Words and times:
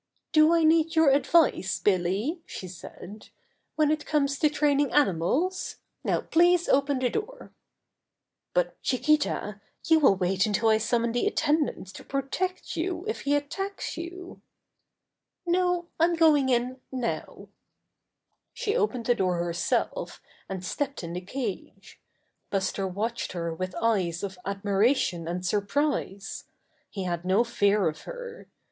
"Do 0.31 0.51
I 0.51 0.63
need 0.63 0.95
your 0.95 1.11
advice, 1.11 1.77
Billy," 1.77 2.41
she 2.47 2.67
said, 2.67 3.29
"when 3.75 3.91
it 3.91 4.07
comes 4.07 4.39
to 4.39 4.49
training 4.49 4.91
animals? 4.91 5.75
Now 6.03 6.21
please 6.21 6.67
open 6.67 6.97
the 6.97 7.07
door." 7.11 7.53
"But, 8.55 8.81
Chiquita, 8.81 9.61
you 9.85 9.99
will 9.99 10.15
wait 10.15 10.47
until 10.47 10.69
I 10.69 10.79
sum 10.79 11.03
mon 11.03 11.11
the 11.11 11.27
attendants 11.27 11.91
to 11.91 12.03
protect 12.03 12.75
you 12.75 13.05
if 13.07 13.21
he 13.21 13.35
at 13.35 13.51
tacks 13.51 13.95
you." 13.95 14.41
"No, 15.45 15.85
I'm 15.99 16.15
going 16.15 16.49
in 16.49 16.81
now." 16.91 17.49
She 18.55 18.75
opened 18.75 19.05
the 19.05 19.13
door 19.13 19.37
herself 19.37 20.19
and 20.49 20.65
stepped 20.65 21.03
in 21.03 21.13
the 21.13 21.21
cage. 21.21 22.01
Buster 22.49 22.87
watched 22.87 23.33
her 23.33 23.53
with 23.53 23.75
eyes 23.79 24.23
of 24.23 24.39
admiration 24.45 25.27
and 25.27 25.45
surprise. 25.45 26.45
He 26.89 27.03
had 27.03 27.23
no 27.23 27.43
fear 27.43 27.87
of 27.87 27.93
Buster's 27.97 28.03
First 28.03 28.05
Public 28.05 28.05
Appearance 28.09 28.47
87 28.47 28.47
her. 28.47 28.49